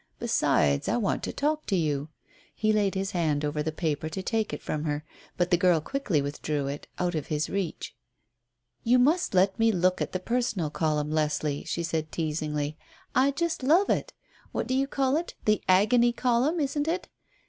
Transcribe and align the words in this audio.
"Besides, 0.17 0.87
I 0.89 0.97
want 0.97 1.21
to 1.25 1.31
talk 1.31 1.67
to 1.67 1.75
you." 1.75 2.09
He 2.55 2.73
laid 2.73 2.95
his 2.95 3.11
hand 3.11 3.43
upon 3.43 3.61
the 3.61 3.71
paper 3.71 4.09
to 4.09 4.23
take 4.23 4.51
it 4.51 4.63
from 4.63 4.83
her. 4.85 5.05
But 5.37 5.51
the 5.51 5.57
girl 5.57 5.79
quickly 5.79 6.23
withdrew 6.23 6.65
it 6.65 6.87
out 6.97 7.13
of 7.13 7.27
his 7.27 7.51
reach. 7.51 7.95
"You 8.83 8.97
must 8.97 9.35
let 9.35 9.59
me 9.59 9.71
look 9.71 10.01
at 10.01 10.11
the 10.11 10.19
personal 10.19 10.71
column, 10.71 11.11
Leslie," 11.11 11.65
she 11.65 11.83
said 11.83 12.11
teasingly, 12.11 12.79
"I 13.13 13.29
just 13.29 13.61
love 13.61 13.91
it. 13.91 14.11
What 14.51 14.65
do 14.65 14.73
you 14.73 14.87
call 14.87 15.17
it? 15.17 15.35
The 15.45 15.61
'Agony' 15.69 16.13
column, 16.13 16.59
isn't 16.59 16.87
it?" 16.87 17.07